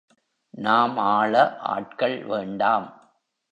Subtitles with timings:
[0.53, 1.33] நாம் ஆள
[1.65, 2.87] ஆட்கள் வேண்டாம்!